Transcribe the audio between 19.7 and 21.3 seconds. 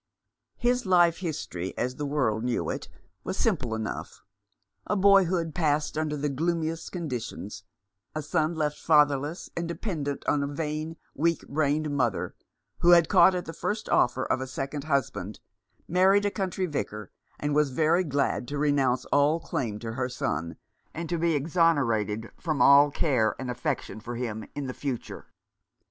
to her son, and to